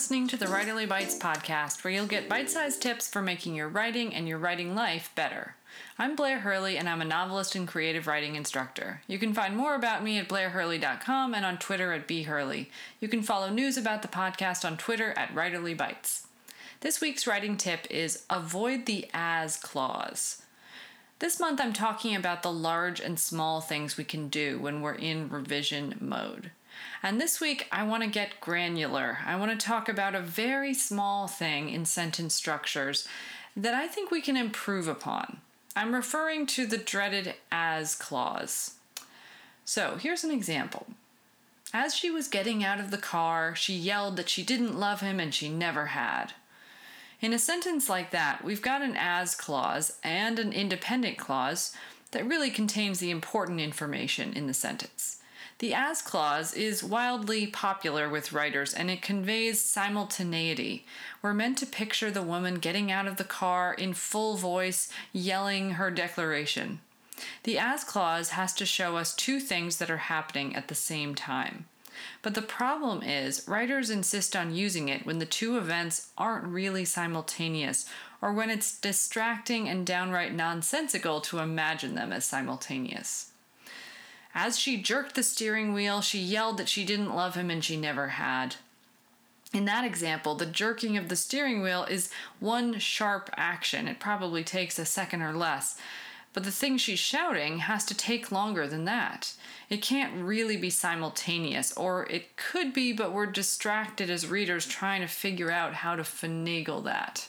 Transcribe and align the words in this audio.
listening 0.00 0.26
to 0.26 0.38
the 0.38 0.46
Writerly 0.46 0.88
Bites 0.88 1.18
podcast, 1.18 1.84
where 1.84 1.92
you'll 1.92 2.06
get 2.06 2.26
bite 2.26 2.48
sized 2.48 2.80
tips 2.80 3.06
for 3.06 3.20
making 3.20 3.54
your 3.54 3.68
writing 3.68 4.14
and 4.14 4.26
your 4.26 4.38
writing 4.38 4.74
life 4.74 5.12
better. 5.14 5.56
I'm 5.98 6.16
Blair 6.16 6.40
Hurley, 6.40 6.78
and 6.78 6.88
I'm 6.88 7.02
a 7.02 7.04
novelist 7.04 7.54
and 7.54 7.68
creative 7.68 8.06
writing 8.06 8.34
instructor. 8.34 9.02
You 9.06 9.18
can 9.18 9.34
find 9.34 9.54
more 9.54 9.74
about 9.74 10.02
me 10.02 10.16
at 10.16 10.26
blairhurley.com 10.26 11.34
and 11.34 11.44
on 11.44 11.58
Twitter 11.58 11.92
at 11.92 12.08
bhurley. 12.08 12.68
You 12.98 13.08
can 13.08 13.20
follow 13.20 13.50
news 13.50 13.76
about 13.76 14.00
the 14.00 14.08
podcast 14.08 14.64
on 14.64 14.78
Twitter 14.78 15.12
at 15.18 15.34
Writerly 15.34 15.76
Bites. 15.76 16.26
This 16.80 17.02
week's 17.02 17.26
writing 17.26 17.58
tip 17.58 17.86
is 17.90 18.24
avoid 18.30 18.86
the 18.86 19.06
as 19.12 19.58
clause. 19.58 20.40
This 21.18 21.38
month, 21.38 21.60
I'm 21.60 21.74
talking 21.74 22.16
about 22.16 22.42
the 22.42 22.50
large 22.50 23.00
and 23.00 23.20
small 23.20 23.60
things 23.60 23.98
we 23.98 24.04
can 24.04 24.28
do 24.28 24.58
when 24.60 24.80
we're 24.80 24.94
in 24.94 25.28
revision 25.28 25.98
mode. 26.00 26.52
And 27.02 27.20
this 27.20 27.40
week, 27.40 27.66
I 27.72 27.82
want 27.82 28.02
to 28.02 28.08
get 28.08 28.40
granular. 28.40 29.18
I 29.24 29.36
want 29.36 29.58
to 29.58 29.66
talk 29.66 29.88
about 29.88 30.14
a 30.14 30.20
very 30.20 30.74
small 30.74 31.26
thing 31.26 31.70
in 31.70 31.84
sentence 31.84 32.34
structures 32.34 33.06
that 33.56 33.74
I 33.74 33.86
think 33.86 34.10
we 34.10 34.20
can 34.20 34.36
improve 34.36 34.88
upon. 34.88 35.38
I'm 35.74 35.94
referring 35.94 36.46
to 36.46 36.66
the 36.66 36.78
dreaded 36.78 37.34
as 37.50 37.94
clause. 37.94 38.74
So 39.64 39.96
here's 40.00 40.24
an 40.24 40.30
example. 40.30 40.86
As 41.72 41.94
she 41.94 42.10
was 42.10 42.26
getting 42.26 42.64
out 42.64 42.80
of 42.80 42.90
the 42.90 42.98
car, 42.98 43.54
she 43.54 43.74
yelled 43.74 44.16
that 44.16 44.28
she 44.28 44.42
didn't 44.42 44.78
love 44.78 45.00
him 45.00 45.20
and 45.20 45.32
she 45.32 45.48
never 45.48 45.86
had. 45.86 46.32
In 47.20 47.32
a 47.32 47.38
sentence 47.38 47.88
like 47.88 48.10
that, 48.10 48.42
we've 48.42 48.62
got 48.62 48.82
an 48.82 48.96
as 48.96 49.34
clause 49.34 49.98
and 50.02 50.38
an 50.38 50.52
independent 50.52 51.18
clause 51.18 51.76
that 52.10 52.26
really 52.26 52.50
contains 52.50 52.98
the 52.98 53.10
important 53.10 53.60
information 53.60 54.32
in 54.32 54.46
the 54.46 54.54
sentence. 54.54 55.18
The 55.60 55.74
as 55.74 56.00
clause 56.00 56.54
is 56.54 56.82
wildly 56.82 57.46
popular 57.46 58.08
with 58.08 58.32
writers 58.32 58.72
and 58.72 58.90
it 58.90 59.02
conveys 59.02 59.60
simultaneity. 59.60 60.86
We're 61.20 61.34
meant 61.34 61.58
to 61.58 61.66
picture 61.66 62.10
the 62.10 62.22
woman 62.22 62.54
getting 62.54 62.90
out 62.90 63.06
of 63.06 63.18
the 63.18 63.24
car 63.24 63.74
in 63.74 63.92
full 63.92 64.38
voice, 64.38 64.90
yelling 65.12 65.72
her 65.72 65.90
declaration. 65.90 66.80
The 67.42 67.58
as 67.58 67.84
clause 67.84 68.30
has 68.30 68.54
to 68.54 68.64
show 68.64 68.96
us 68.96 69.14
two 69.14 69.38
things 69.38 69.76
that 69.76 69.90
are 69.90 69.98
happening 69.98 70.56
at 70.56 70.68
the 70.68 70.74
same 70.74 71.14
time. 71.14 71.66
But 72.22 72.34
the 72.34 72.40
problem 72.40 73.02
is, 73.02 73.46
writers 73.46 73.90
insist 73.90 74.34
on 74.34 74.54
using 74.54 74.88
it 74.88 75.04
when 75.04 75.18
the 75.18 75.26
two 75.26 75.58
events 75.58 76.08
aren't 76.16 76.46
really 76.46 76.86
simultaneous, 76.86 77.86
or 78.22 78.32
when 78.32 78.48
it's 78.48 78.78
distracting 78.80 79.68
and 79.68 79.86
downright 79.86 80.32
nonsensical 80.32 81.20
to 81.20 81.40
imagine 81.40 81.96
them 81.96 82.12
as 82.12 82.24
simultaneous. 82.24 83.29
As 84.34 84.58
she 84.58 84.76
jerked 84.76 85.14
the 85.14 85.22
steering 85.22 85.72
wheel, 85.72 86.00
she 86.00 86.18
yelled 86.18 86.58
that 86.58 86.68
she 86.68 86.84
didn't 86.84 87.14
love 87.14 87.34
him 87.34 87.50
and 87.50 87.64
she 87.64 87.76
never 87.76 88.08
had. 88.08 88.56
In 89.52 89.64
that 89.64 89.84
example, 89.84 90.36
the 90.36 90.46
jerking 90.46 90.96
of 90.96 91.08
the 91.08 91.16
steering 91.16 91.62
wheel 91.62 91.84
is 91.84 92.12
one 92.38 92.78
sharp 92.78 93.30
action. 93.36 93.88
It 93.88 93.98
probably 93.98 94.44
takes 94.44 94.78
a 94.78 94.84
second 94.84 95.22
or 95.22 95.32
less. 95.32 95.76
But 96.32 96.44
the 96.44 96.52
thing 96.52 96.78
she's 96.78 97.00
shouting 97.00 97.58
has 97.58 97.84
to 97.86 97.94
take 97.94 98.30
longer 98.30 98.68
than 98.68 98.84
that. 98.84 99.34
It 99.68 99.82
can't 99.82 100.14
really 100.14 100.56
be 100.56 100.70
simultaneous, 100.70 101.72
or 101.76 102.06
it 102.06 102.36
could 102.36 102.72
be, 102.72 102.92
but 102.92 103.12
we're 103.12 103.26
distracted 103.26 104.10
as 104.10 104.28
readers 104.28 104.66
trying 104.66 105.00
to 105.00 105.08
figure 105.08 105.50
out 105.50 105.74
how 105.74 105.96
to 105.96 106.02
finagle 106.02 106.84
that. 106.84 107.28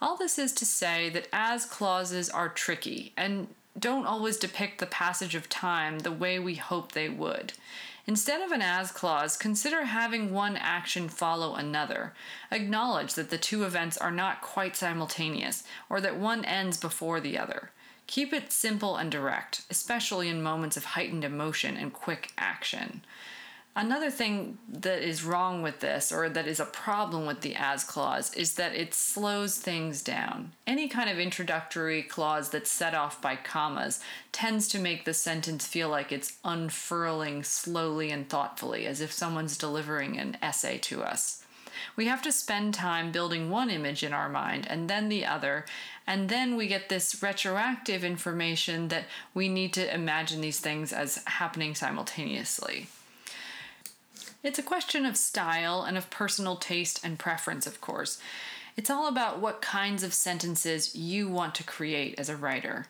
All 0.00 0.16
this 0.16 0.38
is 0.38 0.52
to 0.52 0.64
say 0.64 1.08
that 1.10 1.26
as 1.32 1.66
clauses 1.66 2.30
are 2.30 2.48
tricky, 2.48 3.12
and 3.16 3.48
don't 3.78 4.06
always 4.06 4.36
depict 4.36 4.78
the 4.78 4.86
passage 4.86 5.34
of 5.34 5.48
time 5.48 6.00
the 6.00 6.12
way 6.12 6.38
we 6.38 6.56
hope 6.56 6.92
they 6.92 7.08
would. 7.08 7.52
Instead 8.06 8.40
of 8.40 8.50
an 8.50 8.62
as 8.62 8.90
clause, 8.90 9.36
consider 9.36 9.84
having 9.84 10.32
one 10.32 10.56
action 10.56 11.08
follow 11.08 11.54
another. 11.54 12.12
Acknowledge 12.50 13.14
that 13.14 13.30
the 13.30 13.38
two 13.38 13.62
events 13.62 13.96
are 13.96 14.10
not 14.10 14.40
quite 14.40 14.74
simultaneous, 14.74 15.62
or 15.88 16.00
that 16.00 16.18
one 16.18 16.44
ends 16.44 16.76
before 16.76 17.20
the 17.20 17.38
other. 17.38 17.70
Keep 18.06 18.32
it 18.32 18.50
simple 18.50 18.96
and 18.96 19.12
direct, 19.12 19.62
especially 19.70 20.28
in 20.28 20.42
moments 20.42 20.76
of 20.76 20.84
heightened 20.84 21.22
emotion 21.22 21.76
and 21.76 21.92
quick 21.92 22.32
action. 22.36 23.02
Another 23.80 24.10
thing 24.10 24.58
that 24.68 25.00
is 25.00 25.24
wrong 25.24 25.62
with 25.62 25.80
this, 25.80 26.12
or 26.12 26.28
that 26.28 26.46
is 26.46 26.60
a 26.60 26.66
problem 26.66 27.24
with 27.24 27.40
the 27.40 27.54
as 27.54 27.82
clause, 27.82 28.30
is 28.34 28.56
that 28.56 28.74
it 28.74 28.92
slows 28.92 29.56
things 29.56 30.02
down. 30.02 30.52
Any 30.66 30.86
kind 30.86 31.08
of 31.08 31.18
introductory 31.18 32.02
clause 32.02 32.50
that's 32.50 32.70
set 32.70 32.94
off 32.94 33.22
by 33.22 33.36
commas 33.36 33.98
tends 34.32 34.68
to 34.68 34.78
make 34.78 35.06
the 35.06 35.14
sentence 35.14 35.66
feel 35.66 35.88
like 35.88 36.12
it's 36.12 36.36
unfurling 36.44 37.42
slowly 37.42 38.10
and 38.10 38.28
thoughtfully, 38.28 38.84
as 38.84 39.00
if 39.00 39.12
someone's 39.12 39.56
delivering 39.56 40.18
an 40.18 40.36
essay 40.42 40.76
to 40.76 41.02
us. 41.02 41.42
We 41.96 42.04
have 42.04 42.20
to 42.24 42.32
spend 42.32 42.74
time 42.74 43.10
building 43.10 43.48
one 43.48 43.70
image 43.70 44.02
in 44.02 44.12
our 44.12 44.28
mind 44.28 44.66
and 44.68 44.90
then 44.90 45.08
the 45.08 45.24
other, 45.24 45.64
and 46.06 46.28
then 46.28 46.54
we 46.54 46.66
get 46.66 46.90
this 46.90 47.22
retroactive 47.22 48.04
information 48.04 48.88
that 48.88 49.06
we 49.32 49.48
need 49.48 49.72
to 49.72 49.94
imagine 49.94 50.42
these 50.42 50.60
things 50.60 50.92
as 50.92 51.22
happening 51.24 51.74
simultaneously. 51.74 52.88
It's 54.42 54.58
a 54.58 54.62
question 54.62 55.04
of 55.04 55.16
style 55.16 55.82
and 55.82 55.98
of 55.98 56.08
personal 56.08 56.56
taste 56.56 57.00
and 57.04 57.18
preference, 57.18 57.66
of 57.66 57.80
course. 57.80 58.18
It's 58.76 58.88
all 58.88 59.06
about 59.06 59.40
what 59.40 59.60
kinds 59.60 60.02
of 60.02 60.14
sentences 60.14 60.96
you 60.96 61.28
want 61.28 61.54
to 61.56 61.64
create 61.64 62.18
as 62.18 62.30
a 62.30 62.36
writer. 62.36 62.86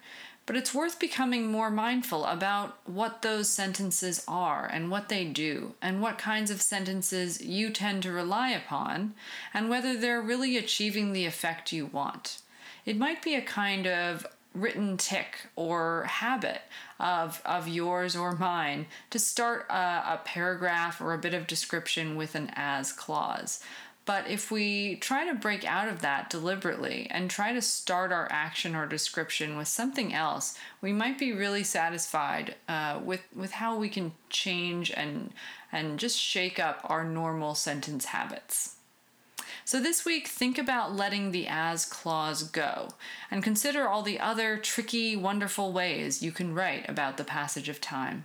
But 0.46 0.56
it's 0.56 0.74
worth 0.74 0.98
becoming 0.98 1.50
more 1.50 1.70
mindful 1.70 2.24
about 2.24 2.78
what 2.84 3.22
those 3.22 3.48
sentences 3.48 4.24
are 4.26 4.66
and 4.72 4.90
what 4.90 5.08
they 5.08 5.24
do, 5.24 5.74
and 5.82 6.00
what 6.00 6.18
kinds 6.18 6.50
of 6.50 6.62
sentences 6.62 7.40
you 7.40 7.70
tend 7.70 8.02
to 8.04 8.12
rely 8.12 8.50
upon, 8.50 9.14
and 9.52 9.68
whether 9.68 9.96
they're 9.96 10.22
really 10.22 10.56
achieving 10.56 11.12
the 11.12 11.26
effect 11.26 11.72
you 11.72 11.86
want. 11.86 12.42
It 12.84 12.96
might 12.96 13.22
be 13.22 13.34
a 13.34 13.42
kind 13.42 13.86
of 13.86 14.26
written 14.54 14.96
tic 14.96 15.46
or 15.56 16.04
habit 16.04 16.62
of, 16.98 17.40
of 17.44 17.68
yours 17.68 18.16
or 18.16 18.32
mine 18.32 18.86
to 19.10 19.18
start 19.18 19.66
a, 19.70 19.74
a 20.14 20.20
paragraph 20.24 21.00
or 21.00 21.14
a 21.14 21.18
bit 21.18 21.34
of 21.34 21.46
description 21.46 22.16
with 22.16 22.34
an 22.34 22.50
as 22.54 22.92
clause. 22.92 23.62
But 24.06 24.28
if 24.28 24.50
we 24.50 24.96
try 24.96 25.28
to 25.28 25.34
break 25.34 25.64
out 25.64 25.86
of 25.86 26.00
that 26.00 26.30
deliberately 26.30 27.06
and 27.10 27.30
try 27.30 27.52
to 27.52 27.62
start 27.62 28.10
our 28.10 28.26
action 28.30 28.74
or 28.74 28.86
description 28.86 29.56
with 29.56 29.68
something 29.68 30.12
else, 30.12 30.58
we 30.80 30.92
might 30.92 31.18
be 31.18 31.32
really 31.32 31.62
satisfied 31.62 32.56
uh, 32.68 32.98
with, 33.04 33.22
with 33.36 33.52
how 33.52 33.76
we 33.76 33.88
can 33.88 34.12
change 34.28 34.90
and, 34.90 35.32
and 35.70 35.98
just 35.98 36.18
shake 36.18 36.58
up 36.58 36.80
our 36.84 37.04
normal 37.04 37.54
sentence 37.54 38.06
habits. 38.06 38.76
So 39.70 39.78
this 39.78 40.04
week, 40.04 40.26
think 40.26 40.58
about 40.58 40.96
letting 40.96 41.30
the 41.30 41.46
as 41.46 41.84
clause 41.84 42.42
go 42.42 42.88
and 43.30 43.40
consider 43.40 43.86
all 43.86 44.02
the 44.02 44.18
other 44.18 44.56
tricky, 44.56 45.14
wonderful 45.14 45.70
ways 45.70 46.20
you 46.20 46.32
can 46.32 46.52
write 46.54 46.88
about 46.88 47.16
the 47.16 47.22
passage 47.22 47.68
of 47.68 47.80
time. 47.80 48.24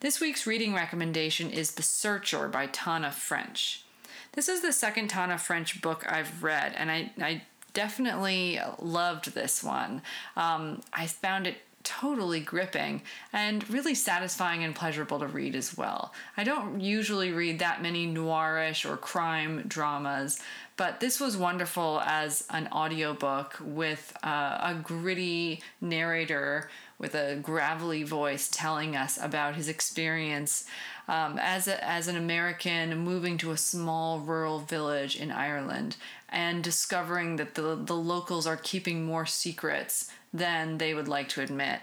This 0.00 0.20
week's 0.20 0.46
reading 0.46 0.74
recommendation 0.74 1.48
is 1.48 1.70
The 1.70 1.82
Searcher 1.82 2.46
by 2.48 2.66
Tana 2.66 3.10
French. 3.10 3.84
This 4.32 4.50
is 4.50 4.60
the 4.60 4.74
second 4.74 5.08
Tana 5.08 5.38
French 5.38 5.80
book 5.80 6.04
I've 6.06 6.42
read, 6.42 6.74
and 6.76 6.90
I, 6.90 7.12
I 7.18 7.44
definitely 7.72 8.60
loved 8.78 9.32
this 9.32 9.64
one. 9.64 10.02
Um, 10.36 10.82
I 10.92 11.06
found 11.06 11.46
it 11.46 11.56
totally 11.84 12.40
gripping 12.40 13.02
and 13.32 13.68
really 13.70 13.94
satisfying 13.94 14.64
and 14.64 14.74
pleasurable 14.74 15.18
to 15.18 15.26
read 15.26 15.54
as 15.54 15.76
well. 15.76 16.12
I 16.36 16.44
don't 16.44 16.80
usually 16.80 17.32
read 17.32 17.58
that 17.58 17.82
many 17.82 18.06
noirish 18.06 18.88
or 18.88 18.96
crime 18.96 19.64
dramas, 19.68 20.40
but 20.76 21.00
this 21.00 21.20
was 21.20 21.36
wonderful 21.36 22.00
as 22.04 22.44
an 22.50 22.68
audiobook 22.72 23.56
with 23.60 24.16
uh, 24.22 24.58
a 24.62 24.80
gritty 24.82 25.62
narrator 25.80 26.70
with 27.02 27.14
a 27.16 27.36
gravelly 27.42 28.04
voice 28.04 28.48
telling 28.48 28.96
us 28.96 29.18
about 29.20 29.56
his 29.56 29.68
experience 29.68 30.64
um, 31.08 31.36
as, 31.42 31.66
a, 31.66 31.84
as 31.84 32.06
an 32.06 32.16
American 32.16 32.96
moving 32.96 33.36
to 33.36 33.50
a 33.50 33.56
small 33.56 34.20
rural 34.20 34.60
village 34.60 35.16
in 35.16 35.32
Ireland 35.32 35.96
and 36.28 36.62
discovering 36.62 37.36
that 37.36 37.56
the, 37.56 37.74
the 37.74 37.96
locals 37.96 38.46
are 38.46 38.56
keeping 38.56 39.04
more 39.04 39.26
secrets 39.26 40.10
than 40.32 40.78
they 40.78 40.94
would 40.94 41.08
like 41.08 41.28
to 41.30 41.42
admit. 41.42 41.80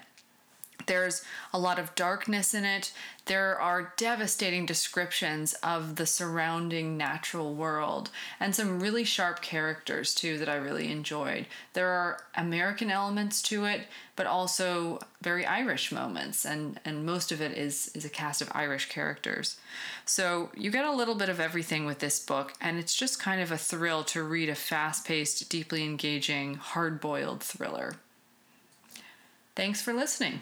There's 0.90 1.22
a 1.54 1.60
lot 1.60 1.78
of 1.78 1.94
darkness 1.94 2.56
in 2.56 2.66
it. 2.66 2.92
There 3.26 3.62
are 3.62 3.94
devastating 3.96 4.66
descriptions 4.66 5.54
of 5.62 5.98
the 5.98 6.08
surrounding 6.08 6.98
natural 6.98 7.54
world 7.54 8.10
and 8.40 8.56
some 8.56 8.80
really 8.80 9.04
sharp 9.04 9.44
characters 9.44 10.16
too 10.16 10.40
that 10.40 10.50
I 10.50 10.56
really 10.56 10.92
enjoyed. 10.92 11.46
There 11.74 11.90
are 11.90 12.24
American 12.36 12.90
elements 12.90 13.44
to 13.44 13.66
it, 13.66 13.82
but 14.16 14.26
also 14.26 14.98
very 15.22 15.46
Irish 15.46 15.92
moments 15.92 16.44
and 16.44 16.80
and 16.84 17.06
most 17.06 17.32
of 17.32 17.40
it 17.40 17.56
is 17.56 17.92
is 17.94 18.04
a 18.04 18.10
cast 18.10 18.42
of 18.42 18.52
Irish 18.56 18.90
characters. 18.90 19.58
So 20.06 20.50
you 20.58 20.72
get 20.72 20.86
a 20.86 20.92
little 20.92 21.14
bit 21.14 21.30
of 21.30 21.40
everything 21.40 21.86
with 21.86 22.00
this 22.00 22.20
book 22.20 22.54
and 22.60 22.80
it's 22.80 22.96
just 22.96 23.22
kind 23.22 23.42
of 23.42 23.52
a 23.52 23.60
thrill 23.60 24.04
to 24.06 24.24
read 24.24 24.50
a 24.50 24.56
fast-paced, 24.56 25.52
deeply 25.52 25.84
engaging, 25.84 26.56
hard-boiled 26.56 27.44
thriller. 27.44 27.98
Thanks 29.56 29.84
for 29.84 29.94
listening. 29.94 30.42